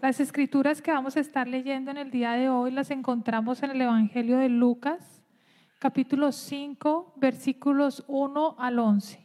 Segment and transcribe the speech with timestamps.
[0.00, 3.72] Las escrituras que vamos a estar leyendo en el día de hoy las encontramos en
[3.72, 5.24] el Evangelio de Lucas,
[5.80, 9.20] capítulo 5, versículos 1 al 11.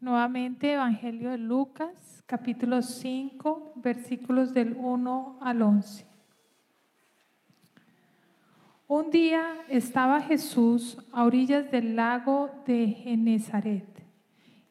[0.00, 6.06] Nuevamente, Evangelio de Lucas, capítulo 5, versículos del 1 al 11.
[8.88, 13.93] Un día estaba Jesús a orillas del lago de Genezaret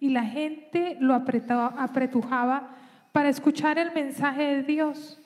[0.04, 2.72] y la gente lo apretujaba
[3.14, 5.22] para escuchar el mensaje de Dios.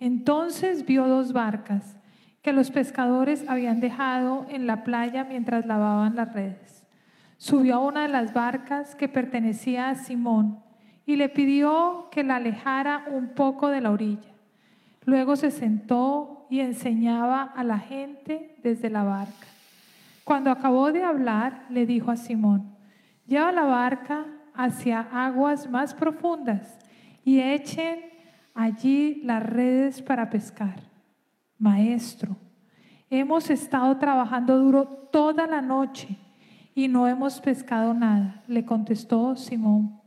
[0.00, 1.98] Entonces vio dos barcas
[2.40, 6.88] que los pescadores habían dejado en la playa mientras lavaban las redes.
[7.36, 10.60] Subió a una de las barcas que pertenecía a Simón
[11.04, 14.32] y le pidió que la alejara un poco de la orilla.
[15.04, 19.46] Luego se sentó y enseñaba a la gente desde la barca.
[20.24, 22.71] Cuando acabó de hablar, le dijo a Simón,
[23.26, 26.78] Lleva la barca hacia aguas más profundas
[27.24, 28.00] y echen
[28.54, 30.82] allí las redes para pescar.
[31.58, 32.36] Maestro,
[33.08, 36.18] hemos estado trabajando duro toda la noche
[36.74, 40.00] y no hemos pescado nada, le contestó Simón.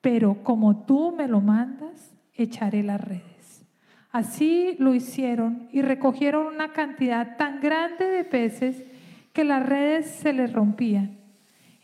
[0.00, 3.66] Pero como tú me lo mandas, echaré las redes.
[4.10, 8.84] Así lo hicieron y recogieron una cantidad tan grande de peces
[9.32, 11.23] que las redes se les rompían.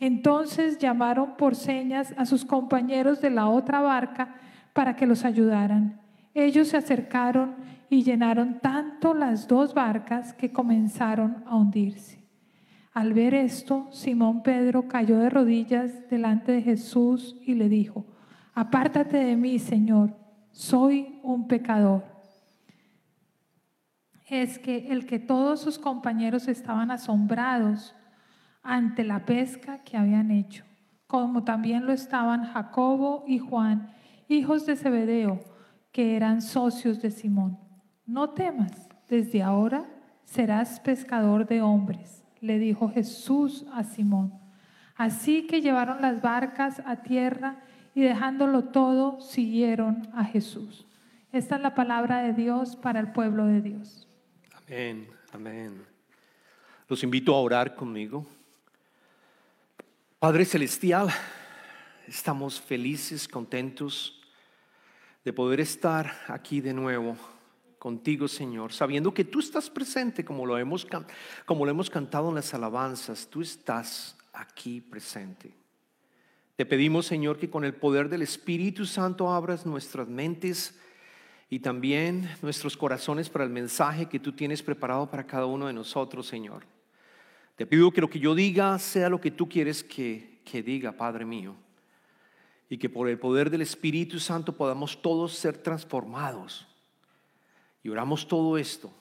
[0.01, 4.33] Entonces llamaron por señas a sus compañeros de la otra barca
[4.73, 6.01] para que los ayudaran.
[6.33, 7.53] Ellos se acercaron
[7.87, 12.19] y llenaron tanto las dos barcas que comenzaron a hundirse.
[12.93, 18.07] Al ver esto, Simón Pedro cayó de rodillas delante de Jesús y le dijo,
[18.55, 20.15] apártate de mí, Señor,
[20.49, 22.05] soy un pecador.
[24.27, 27.93] Es que el que todos sus compañeros estaban asombrados
[28.63, 30.65] ante la pesca que habían hecho,
[31.07, 33.93] como también lo estaban Jacobo y Juan,
[34.27, 35.39] hijos de Zebedeo,
[35.91, 37.59] que eran socios de Simón.
[38.05, 39.85] No temas, desde ahora
[40.23, 44.33] serás pescador de hombres, le dijo Jesús a Simón.
[44.95, 47.57] Así que llevaron las barcas a tierra
[47.93, 50.87] y dejándolo todo, siguieron a Jesús.
[51.31, 54.07] Esta es la palabra de Dios para el pueblo de Dios.
[54.67, 55.81] Amén, amén.
[56.87, 58.25] Los invito a orar conmigo.
[60.21, 61.09] Padre Celestial,
[62.07, 64.21] estamos felices, contentos
[65.25, 67.17] de poder estar aquí de nuevo
[67.79, 70.85] contigo, Señor, sabiendo que tú estás presente como lo hemos,
[71.47, 75.55] como lo hemos cantado en las alabanzas, tú estás aquí presente.
[76.55, 80.79] Te pedimos, Señor, que con el poder del Espíritu Santo abras nuestras mentes
[81.49, 85.73] y también nuestros corazones para el mensaje que tú tienes preparado para cada uno de
[85.73, 86.63] nosotros, Señor.
[87.61, 90.93] Te pido que lo que yo diga sea lo que tú quieres que, que diga,
[90.93, 91.55] Padre mío.
[92.67, 96.67] Y que por el poder del Espíritu Santo podamos todos ser transformados.
[97.83, 98.91] Y oramos todo esto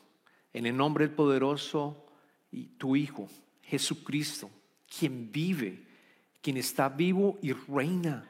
[0.53, 2.05] en el nombre del poderoso
[2.53, 3.31] y tu Hijo,
[3.63, 4.51] Jesucristo,
[4.95, 5.83] quien vive,
[6.43, 8.29] quien está vivo y reina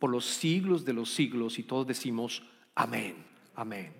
[0.00, 1.60] por los siglos de los siglos.
[1.60, 2.42] Y todos decimos,
[2.74, 3.99] amén, amén.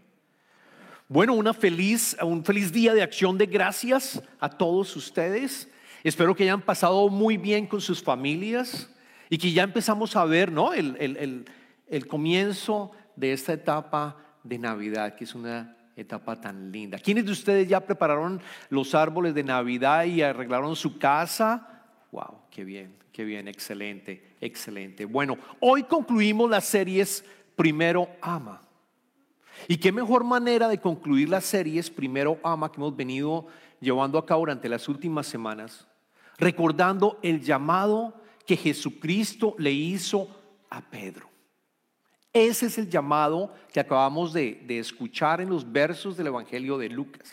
[1.12, 5.68] Bueno, una feliz, un feliz día de acción de gracias a todos ustedes.
[6.04, 8.88] Espero que hayan pasado muy bien con sus familias
[9.28, 10.72] y que ya empezamos a ver ¿no?
[10.72, 11.44] el,
[11.88, 16.96] el comienzo de esta etapa de Navidad, que es una etapa tan linda.
[16.96, 21.82] ¿Quiénes de ustedes ya prepararon los árboles de Navidad y arreglaron su casa?
[22.12, 25.06] Wow, qué bien, qué bien, excelente, excelente.
[25.06, 27.24] Bueno, hoy concluimos las series
[27.56, 28.69] Primero Ama.
[29.68, 33.46] Y qué mejor manera de concluir las series Primero Ama que hemos venido
[33.80, 35.86] llevando a cabo durante las últimas semanas,
[36.38, 38.14] recordando el llamado
[38.46, 40.28] que Jesucristo le hizo
[40.68, 41.28] a Pedro.
[42.32, 47.32] Ese es el llamado que acabamos de, escuchar en los versos del Evangelio de Lucas.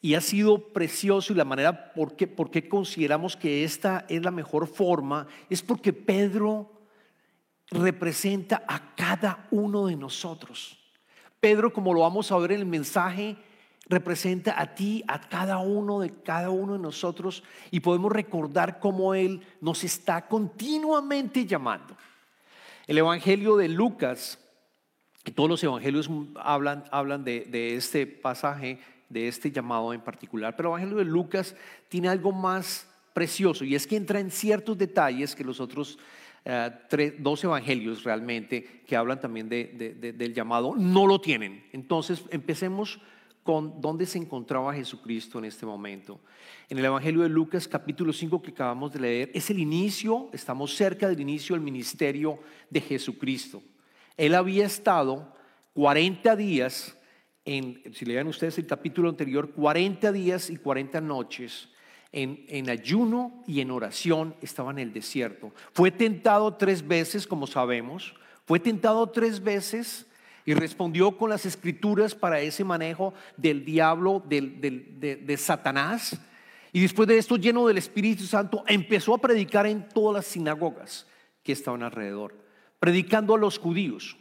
[0.00, 4.22] Y ha sido precioso y la manera por qué, por qué consideramos que esta es
[4.22, 6.72] la mejor forma es porque Pedro
[7.70, 10.79] representa a cada uno de nosotros.
[11.40, 13.36] Pedro, como lo vamos a ver en el mensaje,
[13.88, 19.14] representa a ti, a cada uno de cada uno de nosotros y podemos recordar cómo
[19.14, 21.96] Él nos está continuamente llamando.
[22.86, 24.38] El Evangelio de Lucas,
[25.24, 28.78] y todos los evangelios hablan, hablan de, de este pasaje,
[29.08, 31.56] de este llamado en particular, pero el Evangelio de Lucas
[31.88, 35.98] tiene algo más precioso y es que entra en ciertos detalles que los otros
[36.44, 41.64] eh, dos evangelios realmente que hablan también del llamado, no lo tienen.
[41.72, 43.00] Entonces, empecemos
[43.42, 46.20] con dónde se encontraba Jesucristo en este momento.
[46.68, 50.74] En el Evangelio de Lucas capítulo 5 que acabamos de leer, es el inicio, estamos
[50.74, 52.38] cerca del inicio del ministerio
[52.68, 53.62] de Jesucristo.
[54.16, 55.34] Él había estado
[55.74, 56.96] 40 días,
[57.44, 61.68] en, si lean ustedes el capítulo anterior, 40 días y 40 noches
[62.12, 65.52] en, ayuno y en oración, estaba en el desierto.
[65.72, 68.14] Fue tentado tres veces, como sabemos,
[68.46, 70.06] fue tentado tres veces
[70.44, 76.20] y respondió con las escrituras para ese manejo del diablo, de, Satanás.
[76.72, 81.06] Y después de esto, lleno del Espíritu Santo, empezó a predicar en todas las sinagogas
[81.44, 82.34] que estaban alrededor,
[82.78, 84.16] predicando a los judíos.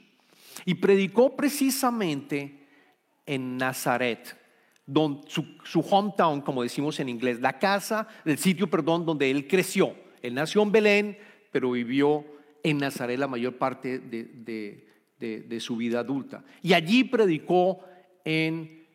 [0.65, 2.67] Y predicó precisamente
[3.25, 4.38] en Nazaret,
[4.89, 9.93] donde, su, hometown, como decimos en inglés, la casa, el sitio, perdón, donde él creció.
[10.23, 11.17] Él nació en Belén,
[11.51, 12.25] pero vivió
[12.63, 14.83] en Nazaret la mayor parte de,
[15.19, 16.43] de, su vida adulta.
[16.63, 17.81] Y allí predicó
[18.25, 18.87] en,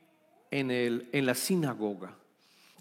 [0.50, 2.16] en, el, en la sinagoga.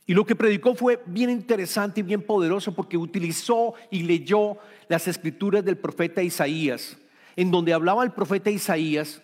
[0.07, 4.57] Y lo que predicó fue bien interesante y bien poderoso porque utilizó y leyó
[4.89, 6.97] las escrituras del profeta Isaías,
[7.35, 9.21] en donde hablaba el profeta Isaías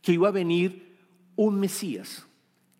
[0.00, 0.96] que iba a venir
[1.36, 2.26] un Mesías,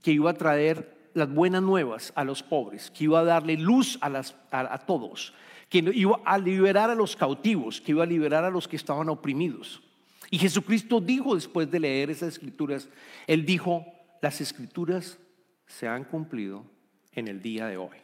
[0.02, 3.98] que iba a traer las buenas nuevas a los pobres, que iba a darle luz
[4.00, 5.32] a, todos,
[5.68, 9.08] que iba a liberar a los cautivos, que iba a liberar a los que estaban
[9.08, 9.82] oprimidos.
[10.30, 12.88] Y Jesucristo dijo después de leer esas escrituras,
[13.26, 13.84] Él dijo,
[14.20, 15.18] las escrituras
[15.66, 16.64] se han cumplido
[17.12, 17.96] en el día de hoy.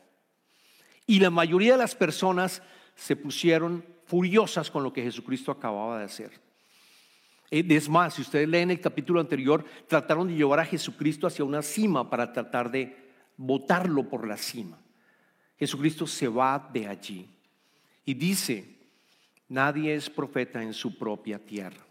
[1.07, 2.63] Y la mayoría de las personas
[2.95, 6.48] se pusieron furiosas con lo que Jesucristo acababa de hacer.
[7.51, 11.45] Eh, es más, si ustedes leen el capítulo anterior, trataron de llevar a Jesucristo hacia
[11.45, 12.97] una cima para tratar de
[13.37, 14.79] botarlo por la cima.
[15.59, 17.29] Jesucristo se va de allí
[18.05, 18.77] y dice,
[19.49, 21.85] nadie es profeta en su propia tierra.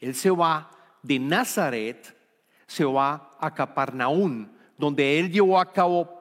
[0.00, 0.70] Él se va
[1.02, 2.14] de Nazaret,
[2.66, 6.17] se va a Capernaum, donde él llevó a cabo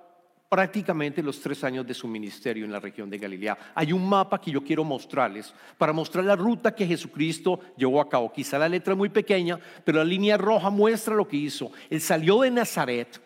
[0.50, 3.58] prácticamente los tres años de su ministerio en la región de Galilea.
[3.76, 8.10] Hay un mapa que yo quiero mostrarles para mostrar la ruta que Jesucristo llevó a
[8.10, 8.32] cabo.
[8.32, 11.72] Quizá la letra es muy pequeña, pero la línea roja muestra lo que hizo.
[11.90, 13.22] Él salió de Nazaret,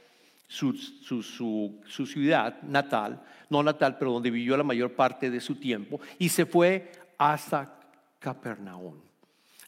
[0.48, 0.74] su,
[2.06, 6.46] ciudad natal, no natal, pero donde vivió la mayor parte de su tiempo, y se
[6.46, 7.80] fue hasta
[8.20, 8.96] Capernaum.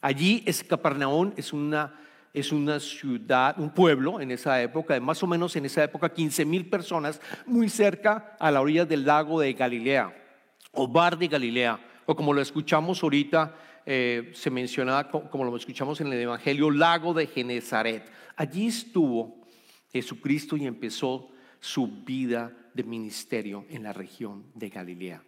[0.00, 1.94] Allí es Capernaum, es una,
[2.34, 6.12] es una ciudad, un pueblo en esa época, de más o menos en esa época
[6.12, 10.12] 15 mil personas, muy cerca a la orilla del lago de Galilea,
[10.72, 13.54] o Bar de Galilea, o como lo escuchamos ahorita,
[13.86, 18.10] eh, se menciona, como lo escuchamos en el Evangelio, lago de Genezaret.
[18.34, 19.46] Allí estuvo
[19.92, 21.28] Jesucristo y empezó
[21.60, 25.22] su vida de ministerio en la región de Galilea.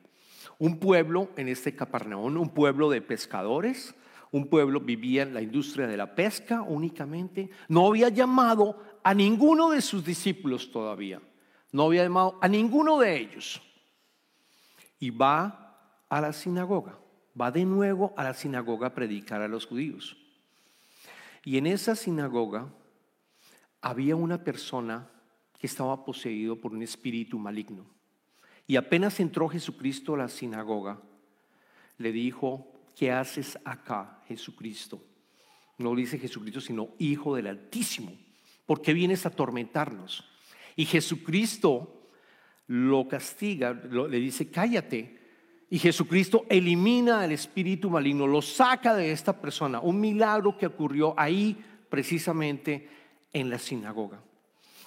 [0.58, 3.94] Un pueblo en este Capernaum, un pueblo de pescadores,
[4.37, 9.71] un pueblo vivía en la industria de la pesca únicamente, no había llamado a ninguno
[9.71, 11.21] de sus discípulos todavía,
[11.73, 13.62] no había llamado a ninguno de ellos.
[14.99, 16.99] Y va a la sinagoga,
[17.41, 20.17] va de nuevo a la sinagoga a predicar a los judíos.
[21.43, 22.69] Y en esa sinagoga
[23.81, 25.09] había una persona
[25.59, 27.87] que estaba poseído por un espíritu maligno.
[28.67, 31.00] Y apenas entró Jesucristo a la sinagoga,
[31.99, 35.00] le dijo, ¿qué haces acá, Jesucristo?
[35.78, 38.16] No dice Jesucristo, sino Hijo del Altísimo.
[38.64, 40.25] ¿Por qué vienes a atormentarnos?
[40.75, 42.08] Y Jesucristo
[42.66, 45.20] lo castiga, le dice, cállate.
[45.69, 49.81] Y Jesucristo elimina al espíritu maligno, lo saca de esta persona.
[49.81, 52.88] Un milagro que ocurrió ahí precisamente
[53.32, 54.22] en la sinagoga.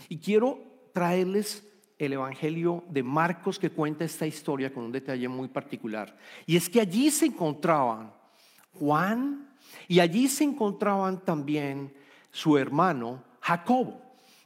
[0.10, 1.69] Y quiero traerles
[2.00, 6.18] el Evangelio de Marcos que cuenta esta historia con un detalle muy particular.
[6.46, 8.14] Y es que allí se encontraban
[8.74, 9.50] Juan
[9.88, 11.94] y allí se encontraban también
[12.32, 14.02] su hermano Jacobo,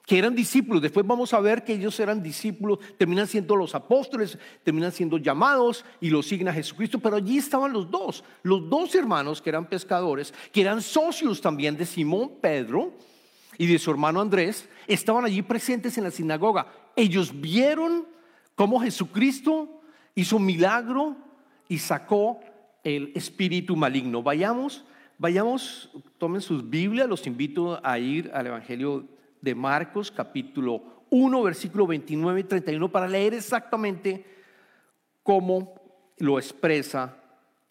[0.06, 0.82] que eran discípulos.
[0.82, 5.86] Después vamos a ver que ellos eran discípulos, terminan siendo los apóstoles, terminan siendo llamados
[6.02, 6.98] y los siguen a Jesucristo.
[6.98, 11.78] Pero allí estaban los dos, los dos hermanos que eran pescadores, que eran socios también
[11.78, 12.94] de Simón Pedro
[13.60, 16.83] y de su hermano Andrés, estaban allí presentes en la sinagoga.
[16.96, 18.06] Ellos vieron
[18.56, 19.82] cómo Jesucristo
[20.16, 21.16] hizo milagro
[21.68, 22.40] y sacó
[22.84, 24.22] el espíritu maligno.
[24.22, 24.86] Vayamos,
[25.18, 29.08] vayamos, tomen sus Biblias, los invito a ir al Evangelio
[29.42, 34.26] de Marcos, capítulo 1, versículo 29 y 31, para leer exactamente
[35.24, 35.74] cómo
[36.18, 37.18] lo expresa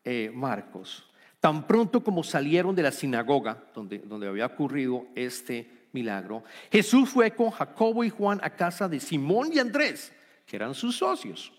[0.04, 1.08] eh, Marcos.
[1.40, 7.30] Tan pronto como salieron de la sinagoga donde, donde había ocurrido este milagro, Jesús fue
[7.32, 10.12] con Jacobo y Juan a casa de Simón y Andrés,
[10.46, 11.52] que eran sus socios.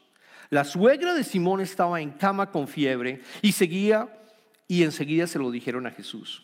[0.49, 4.09] La suegra de Simón estaba en cama con fiebre y seguía
[4.67, 6.43] y enseguida se lo dijeron a Jesús.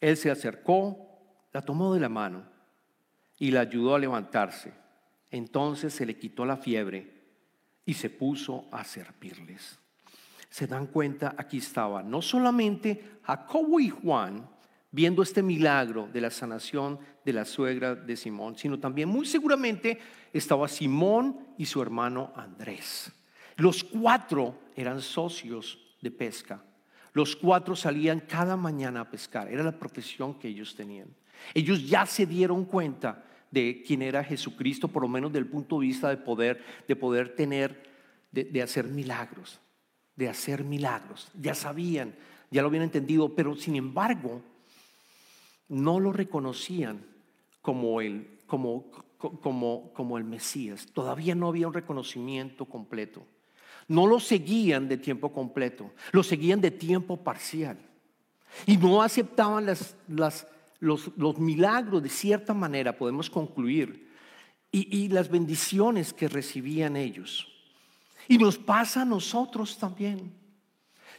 [0.00, 1.08] Él se acercó,
[1.52, 2.44] la tomó de la mano
[3.38, 4.72] y le ayudó a levantarse.
[5.30, 7.18] Entonces se le quitó la fiebre
[7.84, 9.78] y se puso a servirles.
[10.50, 14.48] Se dan cuenta, aquí estaba no solamente Jacobo y Juan
[14.90, 19.98] viendo este milagro de la sanación de la suegra de Simón, sino también muy seguramente
[20.32, 23.12] estaba Simón y su hermano Andrés.
[23.56, 26.62] Los cuatro eran socios de pesca.
[27.12, 29.48] Los cuatro salían cada mañana a pescar.
[29.48, 31.08] Era la profesión que ellos tenían.
[31.54, 35.86] Ellos ya se dieron cuenta de quién era Jesucristo, por lo menos del punto de
[35.86, 37.82] vista de poder, de poder tener,
[38.30, 39.60] de, de hacer milagros,
[40.14, 41.28] de hacer milagros.
[41.40, 42.14] Ya sabían,
[42.50, 44.42] ya lo habían entendido, pero sin embargo
[45.68, 47.04] no lo reconocían
[47.62, 50.86] como el, como, como, como el Mesías.
[50.92, 53.26] Todavía no había un reconocimiento completo.
[53.86, 57.78] No lo seguían de tiempo completo, lo seguían de tiempo parcial.
[58.66, 60.46] Y no aceptaban las, las
[60.80, 64.08] los, milagros de cierta manera, podemos concluir,
[64.70, 67.48] y, las bendiciones que recibían ellos.
[68.28, 70.30] Y nos pasa a nosotros también.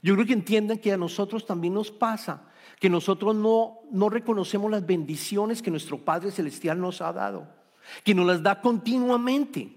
[0.01, 4.71] Yo creo que entiendan que a nosotros también nos pasa, que nosotros no, no reconocemos
[4.71, 7.47] las bendiciones que nuestro Padre Celestial nos ha dado,
[8.03, 9.75] que nos las da continuamente.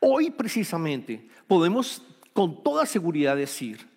[0.00, 2.02] Hoy precisamente podemos
[2.32, 3.88] con toda seguridad decir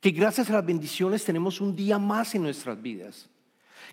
[0.00, 3.28] que gracias a las bendiciones tenemos un día más en nuestras vidas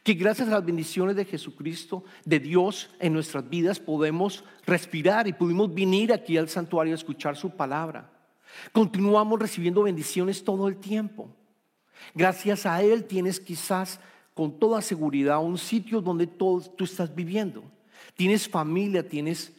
[0.06, 5.34] que gracias a las bendiciones de Jesucristo, de Dios en nuestras vidas, podemos respirar y
[5.34, 8.15] pudimos venir aquí al santuario a escuchar su palabra.
[8.72, 11.30] Continuamos recibiendo bendiciones todo el tiempo.
[12.14, 14.00] Gracias a Él tienes quizás
[14.34, 17.64] con toda seguridad un sitio donde tú estás viviendo.
[18.16, 19.54] Tienes familia, tienes,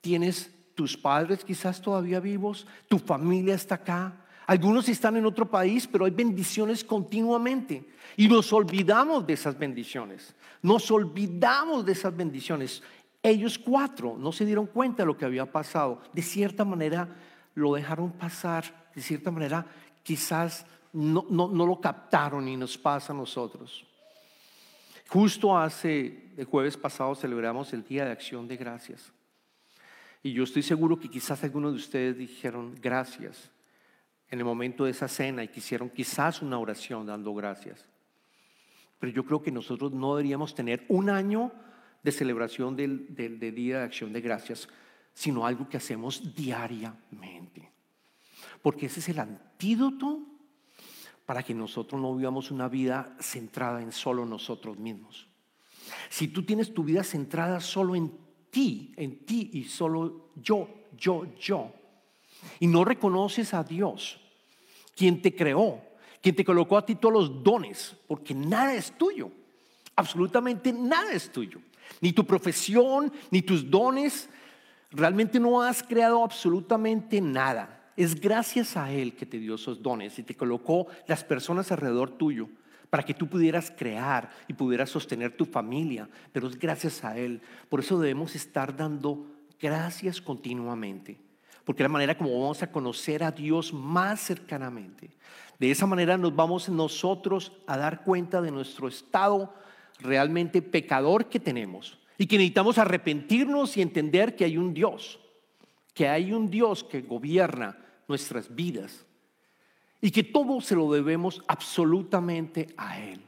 [0.00, 5.88] tienes tus padres quizás todavía vivos, tu familia está acá, algunos están en otro país,
[5.90, 7.84] pero hay bendiciones continuamente.
[8.16, 10.34] Y nos olvidamos de esas bendiciones.
[10.62, 12.82] Nos olvidamos de esas bendiciones.
[13.22, 16.00] Ellos cuatro no se dieron cuenta de lo que había pasado.
[16.12, 17.08] De cierta manera
[17.56, 18.86] lo dejaron pasar.
[18.94, 19.66] De cierta manera
[20.04, 23.84] quizás no, no lo captaron y nos pasa a nosotros.
[25.08, 29.12] Justo hace, el jueves pasado celebramos el Día de Acción de Gracias.
[30.22, 33.50] Y yo estoy seguro que quizás algunos de ustedes dijeron gracias
[34.28, 37.88] en el momento de esa cena y quisieron quizás una oración dando gracias.
[38.98, 41.52] Pero yo creo que nosotros no deberíamos tener un año
[42.02, 43.06] de celebración del,
[43.54, 44.68] Día de Acción de Gracias,
[45.16, 47.72] sino algo que hacemos diariamente.
[48.60, 50.20] Porque ese es el antídoto
[51.24, 55.26] para que nosotros no vivamos una vida centrada en solo nosotros mismos.
[56.10, 58.12] Si tú tienes tu vida centrada solo en
[58.50, 60.68] ti, en ti y solo yo,
[60.98, 61.72] yo, yo,
[62.60, 64.20] y no reconoces a Dios,
[64.94, 65.80] quien te creó,
[66.20, 69.30] quien te colocó a ti todos los dones, porque nada es tuyo,
[69.94, 71.58] absolutamente nada es tuyo,
[72.02, 74.28] ni tu profesión, ni tus dones,
[74.96, 77.92] realmente no has creado absolutamente nada.
[77.96, 82.10] Es gracias a Él que te dio esos dones y te colocó las personas alrededor
[82.10, 82.48] tuyo
[82.90, 87.40] para que tú pudieras crear y pudieras sostener tu familia, pero es gracias a Él.
[87.68, 89.26] Por eso debemos estar dando
[89.60, 91.26] gracias continuamente
[91.66, 95.10] porque es la manera como vamos a conocer a Dios más cercanamente.
[95.58, 99.52] De esa manera nos vamos nosotros a dar cuenta de nuestro estado
[99.98, 105.18] realmente pecador que tenemos y que necesitamos arrepentirnos y entender que hay un Dios,
[105.94, 109.06] que hay un Dios que gobierna nuestras vidas
[110.00, 113.20] y que todo se lo debemos absolutamente a Él.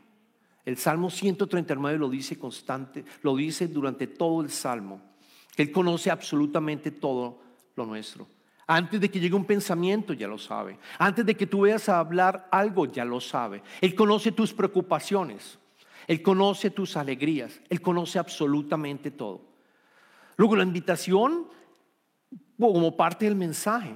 [0.65, 5.01] El Salmo 139 lo dice constante, lo dice durante todo el Salmo,
[5.57, 7.41] Él conoce absolutamente todo
[7.75, 8.27] lo nuestro.
[8.71, 10.79] Antes de que llegue un pensamiento, ya lo sabe.
[10.99, 13.63] Antes de que tú veas a hablar algo, ya lo sabe.
[13.81, 15.59] Él conoce tus preocupaciones.
[16.09, 17.61] Él conoce tus alegrías.
[17.69, 19.43] Él conoce absolutamente todo.
[20.37, 21.47] Luego la invitación,
[22.59, 23.95] como parte del mensaje,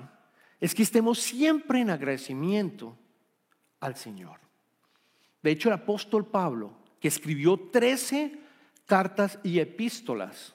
[0.61, 2.97] es que estemos siempre en agradecimiento
[3.81, 4.39] al Señor.
[5.43, 8.39] De hecho, el apóstol Pablo, que escribió 13
[8.87, 10.55] cartas y epístolas,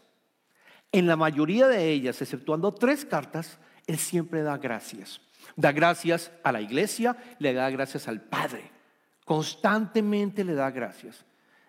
[0.91, 5.19] en la mayoría de ellas, exceptuando tres cartas, Él siempre da gracias.
[5.55, 8.71] Da gracias a la iglesia, le da gracias al Padre.
[9.25, 11.25] Constantemente le da gracias.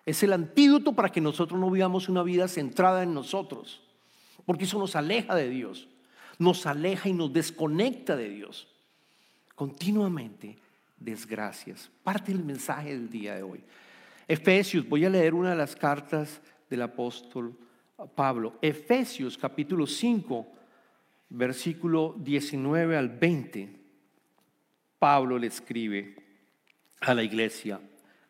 [0.09, 3.79] Es el antídoto para que nosotros no vivamos una vida centrada en nosotros.
[4.43, 5.87] Porque eso nos aleja de Dios.
[6.39, 8.67] Nos aleja y nos desconecta de Dios.
[9.53, 10.57] Continuamente
[10.97, 11.91] desgracias.
[12.01, 13.63] Parte del mensaje del día de hoy.
[14.27, 17.55] Efesios, voy a leer una de las cartas del apóstol
[18.15, 18.57] Pablo.
[18.63, 20.47] Efesios capítulo 5,
[21.29, 23.79] versículo 19 al 20.
[24.97, 26.15] Pablo le escribe
[27.01, 27.79] a la iglesia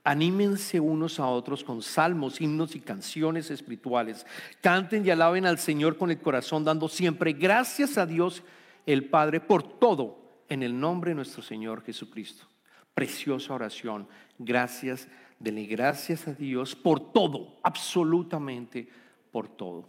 [0.04, 4.26] Anímense unos a otros con salmos, himnos y canciones espirituales.
[4.62, 8.42] Canten y alaben al Señor con el corazón, dando siempre gracias a Dios
[8.86, 12.46] el Padre por todo en el nombre de nuestro Señor Jesucristo.
[12.94, 14.08] Preciosa oración.
[14.38, 18.88] Gracias, denle gracias a Dios por todo, absolutamente
[19.32, 19.88] por todo.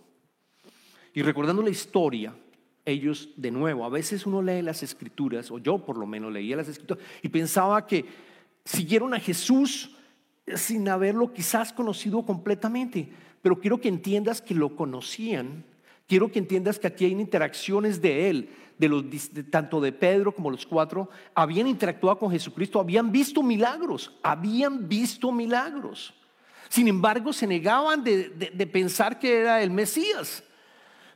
[1.14, 2.34] Y recordando la historia,
[2.84, 6.56] ellos de nuevo, a veces uno lee las escrituras, o yo por lo menos leía
[6.56, 8.04] las escrituras, y pensaba que
[8.64, 9.96] siguieron a Jesús
[10.56, 13.08] sin haberlo quizás conocido completamente,
[13.42, 15.64] pero quiero que entiendas que lo conocían,
[16.06, 19.04] quiero que entiendas que aquí hay interacciones de Él, de los,
[19.50, 25.30] tanto de Pedro como los cuatro, habían interactuado con Jesucristo, habían visto milagros, habían visto
[25.30, 26.14] milagros.
[26.70, 30.42] Sin embargo, se negaban de, pensar que era el Mesías.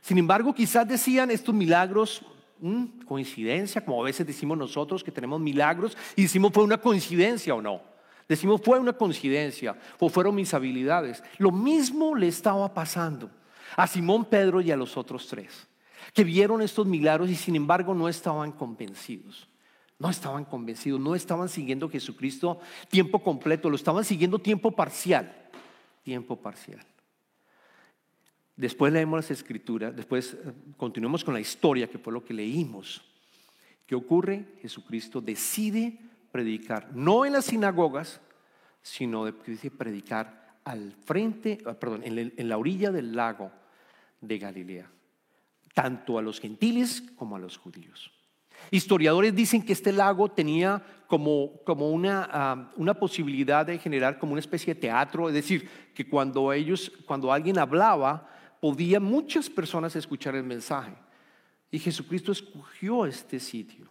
[0.01, 2.21] Sin embargo, quizás decían estos milagros,
[2.59, 7.55] mm, coincidencia, como a veces decimos nosotros que tenemos milagros y decimos fue una coincidencia
[7.55, 7.94] o no.
[8.27, 11.23] Decimos fue una coincidencia o fueron mis habilidades.
[11.37, 13.29] Lo mismo le estaba pasando
[13.75, 15.67] a Simón Pedro y a los otros tres
[16.13, 19.47] que vieron estos milagros y sin embargo no estaban convencidos.
[19.97, 25.33] No estaban convencidos, no estaban siguiendo a Jesucristo tiempo completo, lo estaban siguiendo tiempo parcial.
[26.03, 26.85] Tiempo parcial.
[28.55, 33.01] Después leemos las escrituras, después eh, continuamos con la historia que fue lo que leímos.
[33.85, 34.45] ¿Qué ocurre?
[34.61, 35.99] Jesucristo decide
[36.35, 38.19] predicar, no en las sinagogas,
[38.81, 43.51] sino decide predicar al frente, ah, perdón, en la orilla del lago
[44.19, 44.89] de Galilea
[45.75, 48.09] tanto a los gentiles como a los judíos.
[48.71, 54.31] Historiadores dicen que este lago tenía como, como una, ah, una, posibilidad de generar como
[54.31, 58.27] una especie de teatro, es decir, que cuando ellos, cuando alguien hablaba,
[58.61, 60.95] podían muchas personas escuchar el mensaje.
[61.69, 63.89] Y Jesucristo escogió este sitio.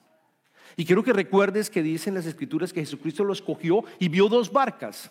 [0.77, 4.53] Y quiero que recuerdes que dicen las escrituras que Jesucristo lo escogió y vio dos
[4.53, 5.11] barcas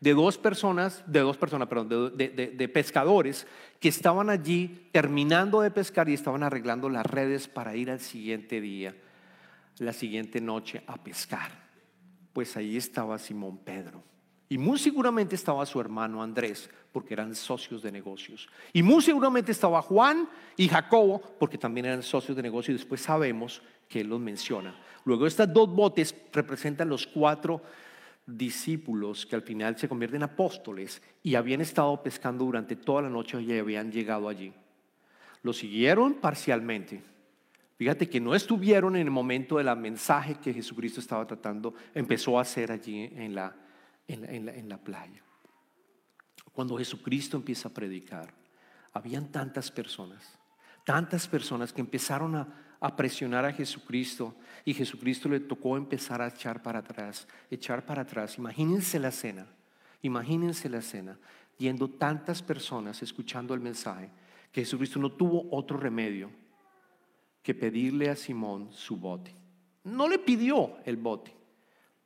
[0.00, 3.46] de dos personas, de dos personas, perdón, de, pescadores
[3.80, 8.60] que estaban allí terminando de pescar y estaban arreglando las redes para ir al siguiente
[8.60, 8.94] día,
[9.78, 11.50] la siguiente noche a pescar.
[12.32, 14.02] Pues ahí estaba Simón Pedro.
[14.48, 18.48] Y muy seguramente estaba su hermano Andrés, porque eran socios de negocios.
[18.72, 22.74] Y muy seguramente estaba Juan y Jacobo, porque también eran socios de negocios.
[22.74, 24.74] Y después sabemos que él los menciona.
[25.04, 27.62] Luego estas dos botes representan los cuatro
[28.26, 33.08] discípulos que al final se convierten en apóstoles y habían estado pescando durante toda la
[33.08, 34.52] noche y habían llegado allí.
[35.42, 37.02] Lo siguieron parcialmente.
[37.76, 42.42] Fíjate que no estuvieron en el momento del mensaje que Jesucristo estaba tratando, empezó a
[42.42, 43.54] hacer allí en la,
[44.08, 45.22] en la playa.
[46.52, 48.32] Cuando Jesucristo empieza a predicar,
[48.94, 50.38] habían tantas personas,
[50.84, 54.32] tantas personas que empezaron a, a presionar a Jesucristo
[54.64, 58.38] y Jesucristo le tocó empezar a echar para atrás, echar para atrás.
[58.38, 59.44] Imagínense la escena,
[60.02, 61.18] imagínense la escena,
[61.58, 64.08] yendo tantas personas escuchando el mensaje,
[64.52, 66.30] que Jesucristo no tuvo otro remedio
[67.42, 69.34] que pedirle a Simón su bote.
[69.82, 71.34] No le pidió el bote,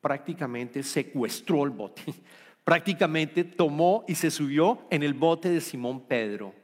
[0.01, 2.03] prácticamente secuestró el bote,
[2.64, 6.55] prácticamente tomó y se subió en el bote de Simón Pedro.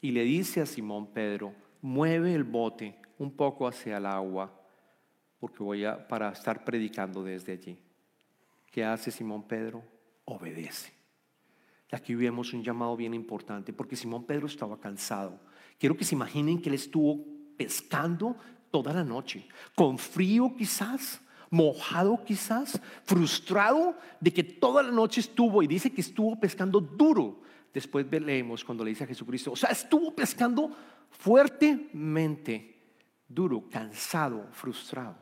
[0.00, 4.50] Y le dice a Simón Pedro, mueve el bote un poco hacia el agua,
[5.38, 7.78] porque voy a para estar predicando desde allí.
[8.70, 9.82] ¿Qué hace Simón Pedro?
[10.24, 10.92] Obedece.
[11.92, 15.38] Y aquí vemos un llamado bien importante, porque Simón Pedro estaba cansado.
[15.78, 17.22] Quiero que se imaginen que él estuvo
[17.58, 18.36] pescando
[18.70, 25.62] toda la noche, con frío quizás, mojado quizás, frustrado de que toda la noche estuvo,
[25.62, 27.42] y dice que estuvo pescando duro.
[27.74, 30.74] Después leemos cuando le dice a Jesucristo, o sea, estuvo pescando
[31.10, 32.79] fuertemente
[33.30, 35.16] duro, cansado, frustrado.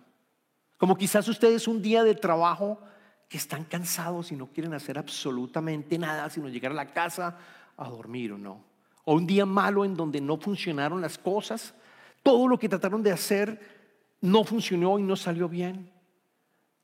[0.76, 2.80] Como quizás ustedes un día de trabajo
[3.28, 7.38] que están cansados y no quieren hacer absolutamente nada, sino llegar a la casa
[7.76, 8.64] a dormir o no.
[9.04, 11.74] O un día malo en donde no funcionaron las cosas,
[12.22, 15.92] todo lo que trataron de hacer no funcionó y no salió bien.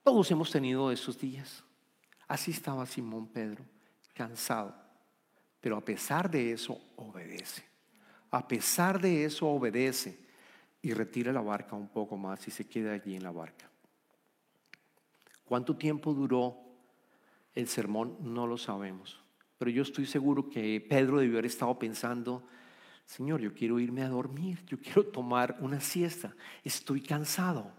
[0.03, 1.65] Todos hemos tenido esos días.
[2.29, 3.65] Así estaba Simón Pedro,
[4.13, 4.75] cansado.
[5.61, 7.75] Pero a pesar de eso, obedece
[8.35, 10.19] a pesar de eso obedece
[10.85, 13.70] y retira la barca un poco más y se queda allí en la barca.
[15.47, 16.59] ¿Cuánto tiempo duró
[17.55, 18.18] el sermón?
[18.20, 19.18] No lo sabemos.
[19.57, 22.47] Pero yo estoy seguro que Pedro debió haber estado pensando,
[23.07, 27.73] Señor, yo quiero irme a dormir, yo quiero tomar una siesta, estoy cansado.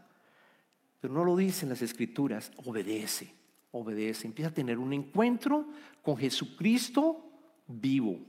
[1.00, 3.36] Pero no lo dicen las escrituras, obedece,
[3.70, 5.68] obedece, empieza a tener un encuentro
[6.02, 7.24] con Jesucristo
[7.68, 8.20] vivo.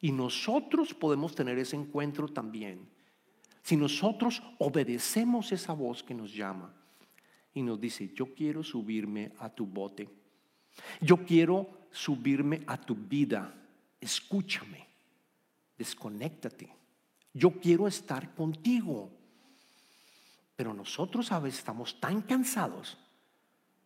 [0.00, 2.97] Y nosotros podemos tener ese encuentro también.
[3.62, 6.74] Si nosotros obedecemos esa voz que nos llama
[7.52, 10.08] y nos dice, yo quiero subirme a tu bote,
[11.00, 13.54] Yo quiero subirme a tu vida.
[14.00, 14.86] Escúchame.
[15.76, 16.72] Desconéctate.
[17.34, 19.10] Yo quiero estar contigo.
[20.56, 22.96] Pero nosotros a veces estamos tan cansados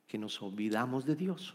[0.06, 1.54] que nos olvidamos de Dios.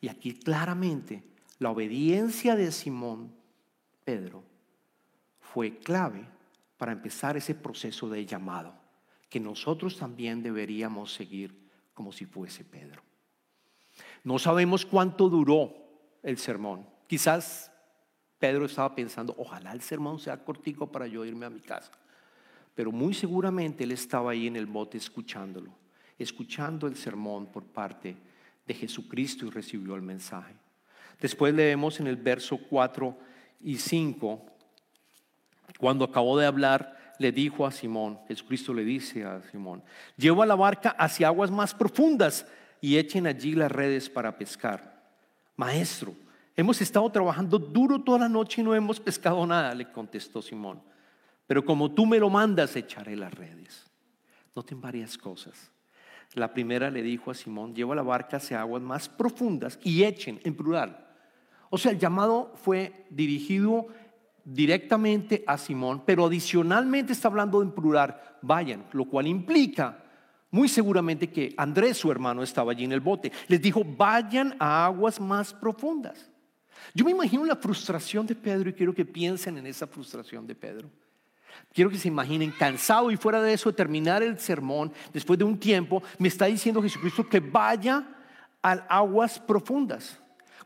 [0.00, 1.22] Y aquí claramente
[1.58, 3.32] la obediencia de Simón
[4.04, 4.42] Pedro
[5.40, 6.26] fue clave
[6.80, 8.72] para empezar ese proceso de llamado,
[9.28, 11.54] que nosotros también deberíamos seguir
[11.92, 13.02] como si fuese Pedro.
[14.24, 15.74] No sabemos cuánto duró
[16.22, 16.86] el sermón.
[17.06, 17.70] Quizás
[18.38, 21.92] Pedro estaba pensando, ojalá el sermón sea cortico para yo irme a mi casa.
[22.74, 25.72] Pero muy seguramente él estaba ahí en el bote escuchándolo,
[26.18, 28.16] escuchando el sermón por parte
[28.66, 30.54] de Jesucristo y recibió el mensaje.
[31.20, 33.18] Después leemos en el verso 4
[33.64, 34.49] y 5,
[35.80, 39.82] cuando acabó de hablar, le dijo a Simón, Jesucristo le dice a Simón,
[40.16, 42.46] lleva la barca hacia aguas más profundas
[42.80, 45.02] y echen allí las redes para pescar.
[45.56, 46.14] Maestro,
[46.56, 50.80] hemos estado trabajando duro toda la noche y no hemos pescado nada, le contestó Simón.
[51.46, 53.84] Pero como tú me lo mandas, echaré las redes.
[54.54, 55.70] Noten varias cosas.
[56.34, 60.40] La primera le dijo a Simón, lleva la barca hacia aguas más profundas y echen
[60.44, 61.06] en plural.
[61.70, 63.88] O sea, el llamado fue dirigido
[64.44, 70.04] directamente a Simón, pero adicionalmente está hablando en plural, vayan, lo cual implica
[70.50, 73.30] muy seguramente que Andrés, su hermano, estaba allí en el bote.
[73.46, 76.30] Les dijo, vayan a aguas más profundas.
[76.94, 80.54] Yo me imagino la frustración de Pedro y quiero que piensen en esa frustración de
[80.54, 80.90] Pedro.
[81.72, 85.44] Quiero que se imaginen cansado y fuera de eso de terminar el sermón, después de
[85.44, 88.04] un tiempo, me está diciendo Jesucristo que vaya
[88.62, 90.19] a aguas profundas.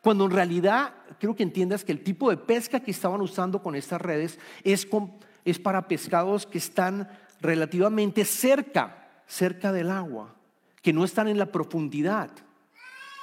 [0.04, 3.74] Cuando en realidad quiero que entiendas que el tipo de pesca que estaban usando con
[3.74, 4.86] estas redes es,
[5.46, 7.08] es para pescados que están
[7.40, 10.34] relativamente cerca cerca del agua,
[10.82, 12.30] que no están en la profundidad.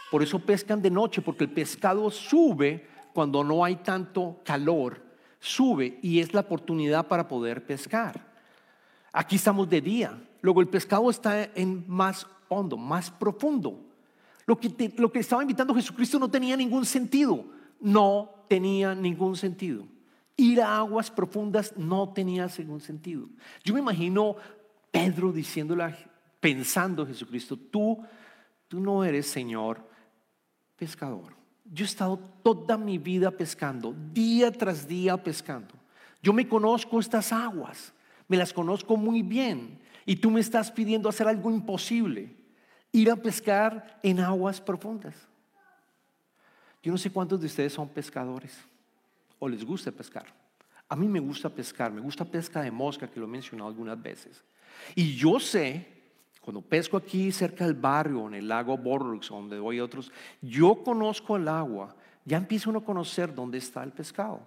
[0.10, 5.04] Por eso pescan de noche, porque el pescado sube cuando no hay tanto calor,
[5.40, 8.26] sube y es la oportunidad para poder pescar.
[9.14, 13.91] Aquí estamos de día, luego el pescado está en más hondo, más profundo.
[14.46, 17.46] Lo que, estaba invitando Jesucristo no tenía ningún sentido,
[17.80, 19.86] no tenía ningún sentido.
[20.36, 23.28] Ir a aguas profundas no tenía ningún sentido.
[23.64, 24.36] Yo me imagino
[24.92, 25.96] Pedro diciéndole,
[26.40, 28.00] pensando Jesucristo, tú,
[28.68, 29.88] tú no eres Señor
[30.76, 31.36] pescador.
[31.66, 35.76] Yo he estado toda mi vida pescando, día tras día pescando.
[36.22, 37.94] Yo me conozco estas aguas,
[38.28, 39.80] me las conozco muy bien.
[40.06, 42.36] Y tú me estás pidiendo hacer algo imposible,
[42.92, 45.16] ir a pescar en aguas profundas.
[46.84, 48.58] Yo no sé cuántos de ustedes son pescadores
[49.40, 50.26] o les gusta pescar.
[50.90, 54.02] A mí me gusta pescar, me gusta pesca de mosca, que lo he mencionado algunas
[54.02, 54.44] veces.
[54.94, 55.88] Y yo sé,
[56.42, 60.84] cuando pesco aquí cerca del barrio, en el lago Borrux, donde voy a otros, yo
[60.84, 64.42] conozco el agua, ya empieza uno a conocer dónde está el pescado.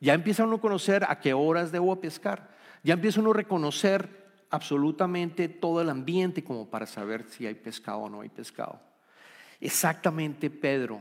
[0.00, 2.50] Ya empieza uno a conocer a qué horas debo pescar.
[2.82, 7.98] Ya empieza uno a reconocer absolutamente todo el ambiente como para saber si hay pescado
[7.98, 8.80] o no hay pescado.
[9.60, 11.00] Exactamente Pedro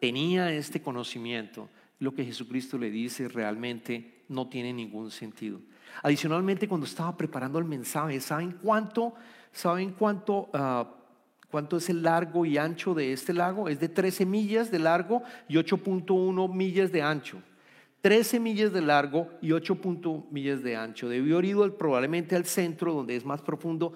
[0.00, 1.68] tenía este conocimiento.
[1.98, 5.60] Lo que Jesucristo le dice realmente no tiene ningún sentido.
[6.02, 9.14] Adicionalmente, cuando estaba preparando el mensaje, ¿saben cuánto,
[9.52, 10.88] saben cuánto, ah,
[11.50, 13.68] cuánto es el largo y ancho de este lago?
[13.68, 17.42] Es de 13 millas de largo y 8.1 millas de ancho.
[18.02, 21.08] 13 millas de largo y 8.1 millas de ancho.
[21.08, 23.94] Debió haber probablemente al centro, donde es más profundo,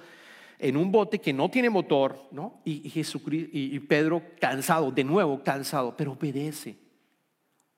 [0.59, 2.61] en un bote que no tiene motor, ¿no?
[2.65, 6.79] Y, Jesucristo, y Pedro cansado, de nuevo cansado, pero obedece.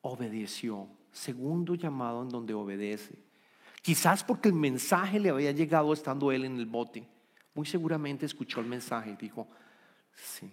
[0.03, 0.87] Obedeció.
[1.11, 3.19] Segundo llamado en donde obedece.
[3.83, 7.09] Quizás porque el mensaje le había llegado estando él en el bote.
[7.55, 9.49] Muy seguramente escuchó el mensaje y dijo,
[10.15, 10.53] sí,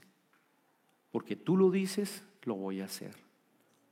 [1.11, 3.15] porque tú lo dices, lo voy a hacer.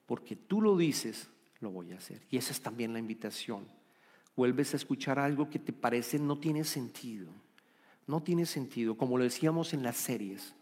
[0.05, 1.29] Porque tú lo dices,
[1.63, 2.21] lo voy a hacer.
[2.29, 3.65] Y esa es también la invitación.
[4.35, 7.27] Vuelves a escuchar algo que te parece no tiene sentido.
[8.05, 10.55] No tiene sentido, como lo decíamos en las series.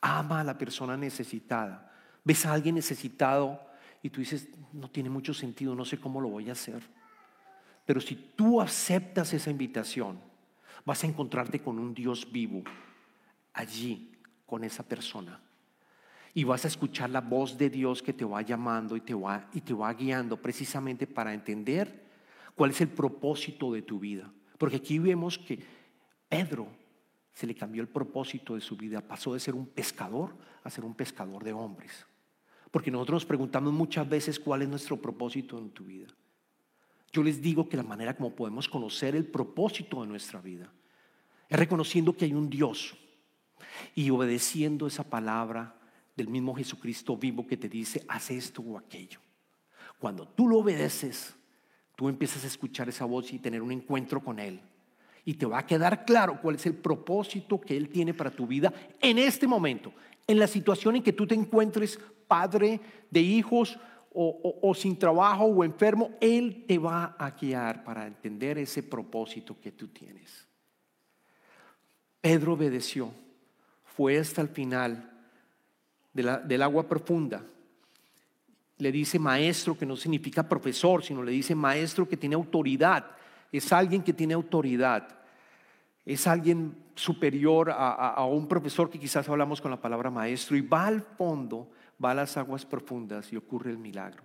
[0.00, 1.92] Ama a la persona necesitada.
[2.24, 3.60] Ves a alguien necesitado
[4.02, 6.82] y tú dices, no tiene mucho sentido, no sé cómo lo voy a hacer.
[7.86, 10.20] Pero si tú aceptas esa invitación,
[10.84, 12.62] vas a encontrarte con un Dios vivo
[13.52, 14.12] allí,
[14.46, 15.40] con esa persona.
[16.32, 19.48] Y vas a escuchar la voz de Dios que te va llamando y te va,
[19.52, 22.08] y te va guiando precisamente para entender
[22.54, 24.32] cuál es el propósito de tu vida.
[24.58, 25.58] Porque aquí vemos que
[26.28, 26.68] Pedro
[27.32, 30.84] se le cambió el propósito de su vida, pasó de ser un pescador a ser
[30.84, 32.06] un pescador de hombres.
[32.70, 36.08] Porque nosotros nos preguntamos muchas veces cuál es nuestro propósito en tu vida.
[37.12, 40.72] Yo les digo que la manera como podemos conocer el propósito de nuestra vida
[41.48, 42.96] es reconociendo que hay un Dios
[43.94, 45.79] y obedeciendo esa palabra
[46.20, 49.18] del mismo Jesucristo vivo que te dice, haz esto o aquello.
[49.98, 51.34] Cuando tú lo obedeces,
[51.96, 54.60] tú empiezas a escuchar esa voz y tener un encuentro con Él.
[55.24, 58.46] Y te va a quedar claro cuál es el propósito que Él tiene para tu
[58.46, 59.92] vida en este momento,
[60.26, 62.80] en la situación en que tú te encuentres padre
[63.10, 63.78] de hijos
[64.12, 69.72] o, sin trabajo o enfermo, Él te va a guiar para entender ese propósito que
[69.72, 70.46] tú tienes.
[72.20, 73.10] Pedro obedeció,
[73.96, 75.10] fue hasta el final
[76.22, 77.44] del agua profunda.
[78.78, 83.06] Le dice maestro, que no significa profesor, sino le dice maestro que tiene autoridad.
[83.52, 85.08] Es alguien que tiene autoridad.
[86.04, 90.86] Es alguien superior a un profesor que quizás hablamos con la palabra maestro y va
[90.86, 91.68] al fondo
[92.02, 94.22] va a las aguas profundas y ocurre el milagro.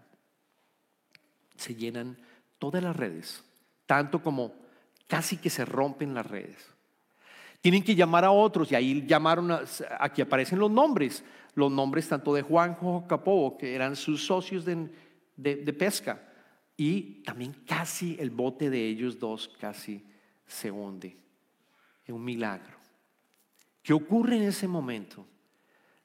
[1.58, 2.18] Se llenan
[2.58, 3.44] todas las redes,
[3.86, 4.54] tanto como
[5.08, 6.58] casi que se rompen las redes.
[7.62, 9.64] Tienen que llamar a otros y ahí llamaron, a,
[10.00, 11.24] aquí aparecen los nombres,
[11.56, 14.90] los nombres tanto de Juanjo Jacobo, que eran sus socios de,
[15.36, 16.22] de pesca,
[16.78, 20.06] y también casi el bote de ellos dos casi
[20.46, 21.18] se hunde.
[22.06, 22.78] Es un milagro.
[23.82, 25.26] ¿Qué ocurre en ese momento?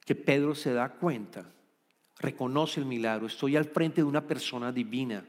[0.05, 1.45] Que Pedro se da cuenta
[2.21, 3.25] reconoce el milagro.
[3.27, 5.25] Estoy al frente de una persona divina.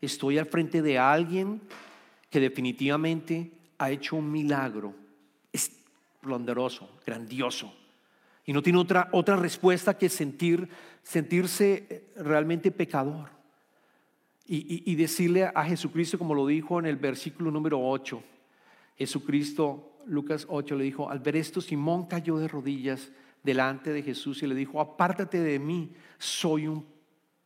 [0.00, 1.62] Estoy al frente de alguien
[2.30, 4.94] que definitivamente ha hecho un milagro
[5.50, 7.74] esplendoroso, grandioso.
[8.48, 10.70] Y no tiene otra, otra respuesta que sentir,
[11.02, 13.28] sentirse realmente pecador.
[14.46, 18.22] Y, y decirle a Jesucristo, como lo dijo en el versículo número 8,
[18.96, 24.42] Jesucristo, Lucas 8, le dijo, al ver esto, Simón cayó de rodillas delante de Jesús
[24.42, 26.86] y le dijo, apártate de mí, soy un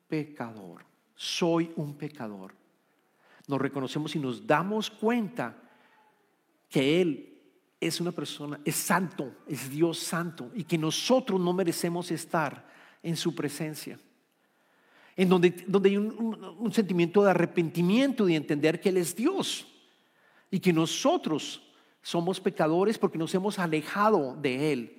[0.07, 0.85] pecador,
[1.17, 2.55] soy un pecador.
[3.49, 5.61] Nos reconocemos y nos damos cuenta
[6.69, 7.32] que Él
[7.87, 12.67] es una persona, es santo, es Dios santo y que nosotros no merecemos estar
[13.03, 13.99] en su presencia.
[15.17, 19.67] En donde, donde hay un, un sentimiento de arrepentimiento, de entender que Él es Dios
[20.51, 21.63] y que nosotros
[22.01, 24.99] somos pecadores porque nos hemos alejado de Él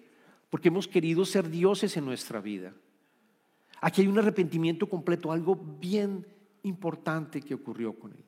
[0.54, 2.76] porque hemos querido ser dioses en nuestra vida.
[3.82, 6.28] Aquí hay un arrepentimiento completo, algo bien
[6.62, 8.24] importante que ocurrió con él.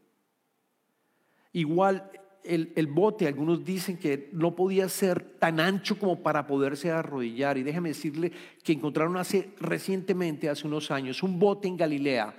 [1.54, 2.10] Igual
[2.48, 7.58] el, bote, algunos dicen que no podía ser tan ancho como para poderse arrodillar.
[7.58, 8.32] Y déjame decirle
[8.64, 12.34] que encontraron hace recientemente, hace unos años, un bote en Galilea,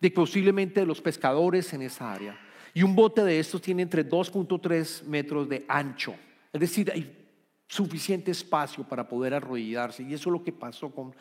[0.00, 2.38] de posiblemente de los pescadores en esa área.
[2.74, 6.14] Y un bote de estos tiene entre 2.3 metros de ancho.
[6.52, 7.24] Es decir, hay
[7.68, 10.02] suficiente espacio para poder arrodillarse.
[10.02, 11.14] Y eso es lo que pasó con,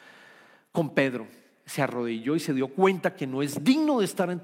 [0.71, 1.27] con Pedro.
[1.65, 4.41] Se arrodilló y se dio cuenta que no es digno de estar en,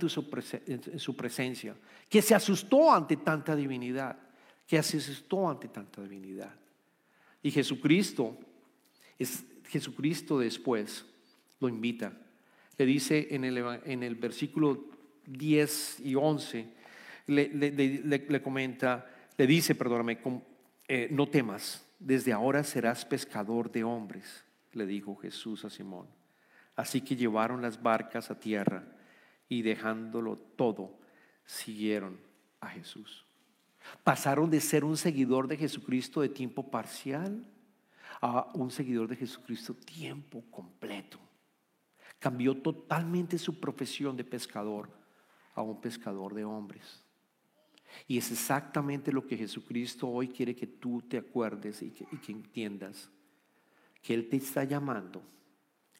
[0.99, 1.75] su presencia,
[2.07, 4.17] que se asustó ante tanta divinidad,
[4.65, 6.53] que se asustó ante tanta divinidad.
[7.43, 8.37] Y Jesucristo,
[9.17, 11.05] es, Jesucristo después
[11.59, 12.13] lo invita.
[12.77, 14.85] Le dice en el, en el versículo
[15.25, 16.67] 10 y 11,
[17.27, 19.05] le, le, comenta,
[19.37, 20.19] le dice, perdóname,
[20.87, 26.07] eh, no temas, desde ahora serás pescador de hombres, le dijo Jesús a Simón.
[26.79, 28.85] Así que llevaron las barcas a tierra
[29.49, 30.97] y dejándolo todo,
[31.45, 32.17] siguieron
[32.61, 33.25] a Jesús.
[34.01, 37.45] Pasaron de ser un seguidor de Jesucristo de tiempo parcial
[38.21, 41.19] a un seguidor de Jesucristo tiempo completo.
[42.17, 44.89] Cambió totalmente su profesión de pescador
[45.55, 47.03] a un pescador de hombres.
[48.07, 53.09] Y es exactamente lo que Jesucristo hoy quiere que tú te acuerdes y que, entiendas.
[54.01, 55.21] Que Él te está llamando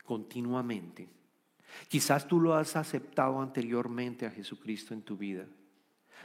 [0.09, 1.07] continuamente.
[1.87, 5.45] Quizás tú lo has aceptado anteriormente a Jesucristo en tu vida,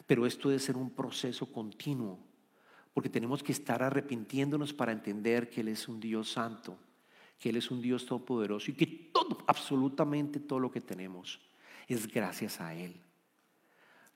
[0.07, 2.19] pero esto debe ser un proceso continuo,
[2.95, 6.79] porque tenemos que estar arrepintiéndonos para entender que Él es un Dios santo,
[7.39, 11.39] que Él es un Dios todopoderoso y que todo, absolutamente todo lo que tenemos
[11.87, 12.99] es gracias a Él.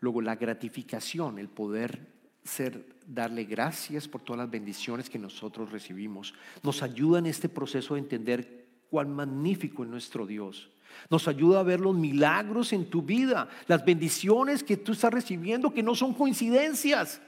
[0.00, 6.32] Luego la gratificación, el poder ser, darle gracias por todas las bendiciones que nosotros recibimos,
[6.62, 10.70] nos ayuda en este proceso de entender cuán magnífico es nuestro Dios.
[11.10, 15.72] Nos ayuda a ver los milagros en tu vida, las bendiciones que tú estás recibiendo,
[15.72, 17.20] que no son coincidencias.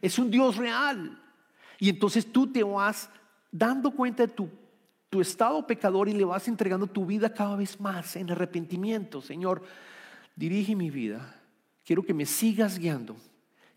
[0.00, 1.20] Es un Dios real.
[1.78, 3.10] Y entonces tú te vas
[3.50, 4.48] dando cuenta de tu,
[5.20, 9.20] estado pecador y le vas entregando tu vida cada vez más en arrepentimiento.
[9.20, 9.62] Señor,
[10.34, 11.36] dirige mi vida
[11.84, 13.16] Quiero que me sigas guiando.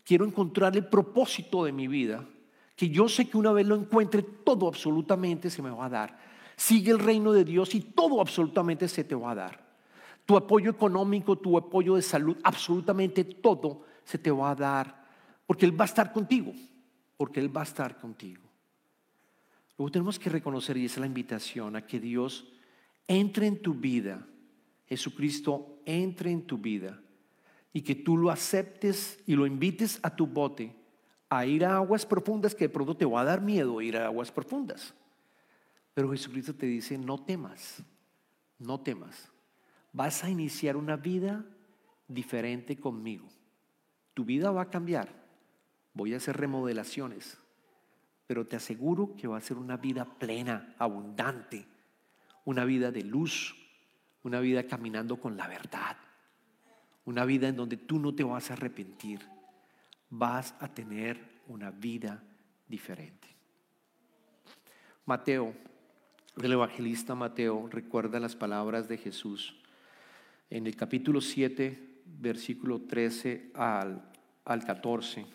[0.04, 2.24] Quiero encontrar el propósito de mi vida.
[2.76, 6.25] Que yo sé que una vez lo encuentre, todo absolutamente se me va a dar.
[6.56, 9.66] Sigue el reino de Dios y todo absolutamente se te va a dar.
[10.24, 15.06] Tu apoyo económico, tu apoyo de salud, absolutamente todo se te va a dar.
[15.46, 16.52] Porque Él va a estar contigo.
[17.16, 18.42] Porque Él va a estar contigo.
[19.78, 22.46] Luego tenemos que reconocer, y esa es la invitación, a que Dios
[23.08, 24.26] entre en tu vida,
[24.86, 27.00] Jesucristo entre en tu vida
[27.72, 30.74] y que tú lo aceptes y lo invites a tu bote
[31.28, 34.06] a ir a aguas profundas que de pronto te va a dar miedo ir a
[34.06, 34.94] aguas profundas.
[35.96, 37.82] Pero Jesucristo te dice, no temas,
[38.58, 39.32] no temas.
[39.94, 41.42] Vas a iniciar una vida
[42.06, 43.26] diferente conmigo.
[44.12, 45.08] Tu vida va a cambiar.
[45.94, 47.38] Voy a hacer remodelaciones.
[48.26, 51.66] Pero te aseguro que va a ser una vida plena, abundante.
[52.44, 53.56] Una vida de luz.
[54.22, 55.96] Una vida caminando con la verdad.
[57.06, 59.26] Una vida en donde tú no te vas a arrepentir.
[60.10, 62.22] Vas a tener una vida
[62.68, 63.28] diferente.
[65.06, 65.54] Mateo,
[66.42, 69.54] el evangelista Mateo, recuerda las palabras de Jesús
[70.50, 74.02] en el capítulo 7, versículo 13 al,
[74.44, 75.26] al 14,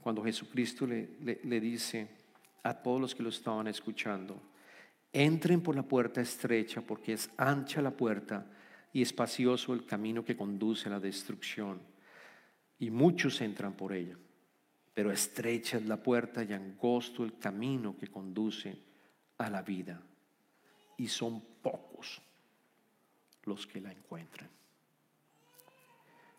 [0.00, 2.08] cuando Jesucristo le, le dice
[2.62, 4.40] a todos los que lo estaban escuchando,
[5.12, 8.46] entren por la puerta estrecha porque es ancha la puerta
[8.92, 11.80] y espacioso el camino que conduce a la destrucción,
[12.78, 14.16] y muchos entran por ella.
[14.92, 18.76] Pero estrecha es la puerta y angosto el camino que conduce
[19.38, 20.00] a la vida,
[20.96, 22.20] y son pocos
[23.44, 24.48] los que la encuentran.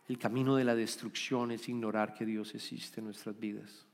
[0.08, 3.86] El camino de la destrucción es ignorar que Dios existe en nuestras vidas.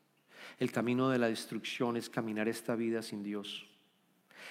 [0.60, 3.66] El camino de la destrucción es caminar esta vida sin Dios.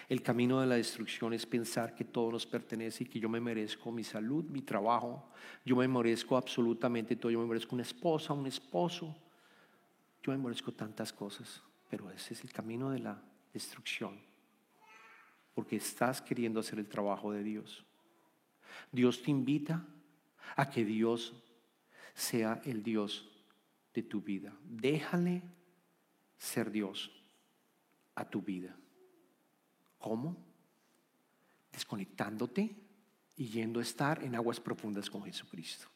[0.08, 3.40] El camino de la destrucción es pensar que todo nos pertenece y que yo me
[3.40, 5.30] merezco mi salud, mi trabajo,
[5.64, 9.14] yo me merezco absolutamente todo, yo me merezco una esposa, un esposo,
[10.22, 13.20] yo me merezco tantas cosas, pero ese es el camino de la
[13.52, 14.18] destrucción,
[15.54, 17.84] porque estás queriendo hacer el trabajo de Dios.
[18.92, 19.84] Dios te invita
[20.56, 21.34] a que Dios
[22.14, 23.28] sea el Dios
[23.94, 24.52] de tu vida.
[24.64, 25.42] Déjale
[26.38, 27.10] ser Dios
[28.14, 28.76] a tu vida.
[29.98, 30.36] ¿Cómo?
[31.72, 32.74] Desconectándote
[33.36, 35.88] y yendo a estar en aguas profundas con Jesucristo.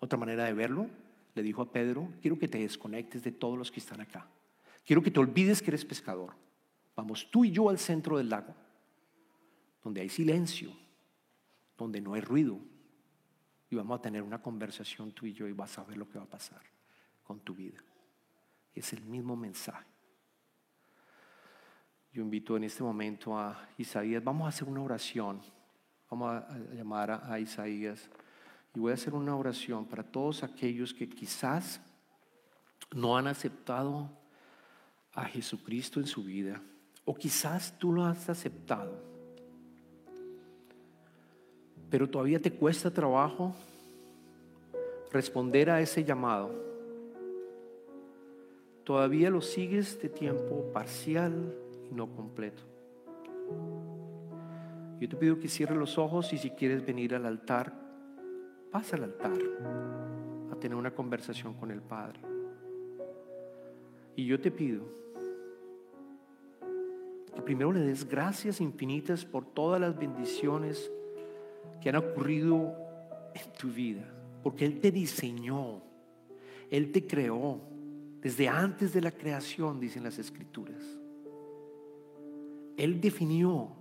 [0.00, 0.88] Otra manera de verlo,
[1.34, 4.28] le dijo a Pedro, quiero que te desconectes de todos los que están acá.
[4.84, 6.34] Quiero que te olvides que eres pescador.
[6.98, 8.52] Vamos tú y yo al centro del lago,
[9.84, 10.72] donde hay silencio,
[11.76, 12.58] donde no hay ruido.
[13.70, 16.18] Y vamos a tener una conversación tú y yo y vas a ver lo que
[16.18, 16.60] va a pasar
[17.22, 17.78] con tu vida.
[18.74, 19.86] Es el mismo mensaje.
[22.12, 25.40] Yo invito en este momento a Isaías, vamos a hacer una oración,
[26.10, 28.10] vamos a llamar a, Isaías
[28.74, 31.80] y voy a hacer una oración para todos aquellos que quizás
[32.92, 34.10] no han aceptado
[35.12, 36.60] a Jesucristo en su vida
[37.08, 38.92] o quizás tú lo has aceptado,
[41.88, 43.54] pero todavía te cuesta trabajo
[45.10, 46.50] responder a ese llamado.
[48.84, 51.56] Todavía lo sigues de tiempo parcial,
[51.90, 52.62] no completo.
[55.00, 57.72] Yo te pido que cierres los ojos y si quieres venir al altar,
[58.70, 59.38] pasa al altar
[60.52, 62.20] a tener una conversación con el Padre.
[64.14, 65.07] Y yo te pido
[67.44, 70.90] primero le des gracias infinitas por todas las bendiciones
[71.80, 72.74] que han ocurrido
[73.34, 74.04] en tu vida,
[74.42, 75.82] porque Él te diseñó,
[76.70, 77.60] Él te creó
[78.20, 80.82] desde antes de la creación, dicen las escrituras.
[82.76, 83.72] Él definió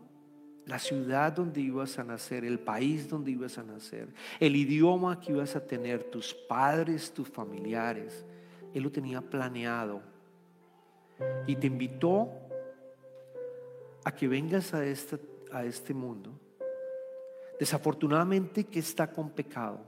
[0.66, 5.32] la ciudad donde ibas a nacer, el país donde ibas a nacer, el idioma que
[5.32, 8.26] ibas a tener, tus padres, tus familiares.
[8.74, 10.02] Él lo tenía planeado.
[11.48, 12.30] Y te invitó
[14.08, 15.20] a que vengas a este,
[15.52, 16.32] a este mundo.
[17.60, 19.82] Desafortunadamente que está con pecado.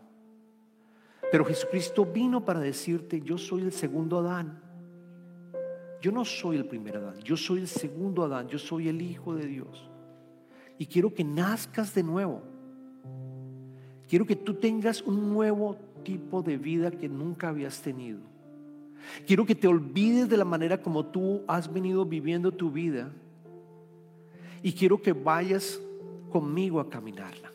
[1.32, 4.62] Pero Jesucristo vino para decirte, yo soy el segundo Adán.
[6.02, 9.36] Yo no soy el primer Adán, yo soy el segundo Adán, yo soy el Hijo
[9.36, 9.90] de Dios.
[10.78, 12.42] Y quiero que nazcas de nuevo.
[14.10, 18.20] Quiero que tú tengas un nuevo tipo de vida que nunca habías tenido.
[19.26, 23.14] Quiero que te olvides de la manera como tú has venido viviendo tu vida.
[24.62, 25.80] Y quiero que vayas
[26.32, 27.52] conmigo a caminarla.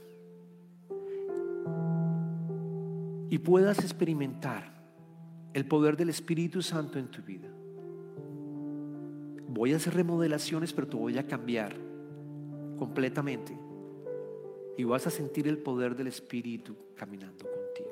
[3.31, 4.73] Y puedas experimentar
[5.53, 7.55] el poder del Espíritu Santo en tu vida
[9.55, 11.75] voy a hacer remodelaciones, pero te voy a cambiar
[12.77, 13.57] completamente.
[14.77, 17.91] Y vas a sentir el poder del Espíritu caminando contigo.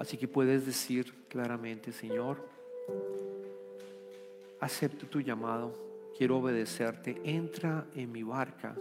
[0.00, 2.38] Así que puedes decir claramente, Señor,
[4.58, 5.72] acepto tu llamado,
[6.20, 8.76] quiero obedecerte, entra en mi barca.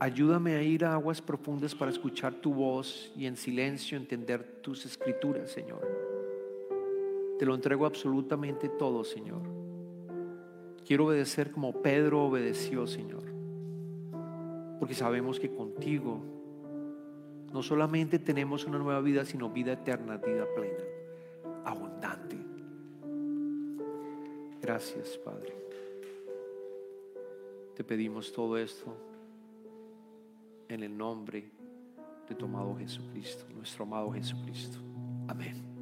[0.00, 4.84] Ayúdame a ir a aguas profundas para escuchar tu voz y en silencio entender tus
[4.84, 5.86] escrituras, Señor.
[7.38, 9.42] Te lo entrego absolutamente todo, Señor.
[10.84, 13.22] Quiero obedecer como Pedro obedeció, Señor.
[14.80, 16.20] porque sabemos que contigo
[17.52, 20.82] no solamente tenemos una nueva vida, sino vida eterna, vida plena,
[21.64, 22.36] abundante.
[24.60, 25.57] Gracias, Padre.
[27.78, 28.92] Te pedimos todo esto
[30.68, 31.48] en el nombre
[32.28, 34.78] de tu amado Jesucristo, nuestro amado Jesucristo.
[35.28, 35.77] Amén.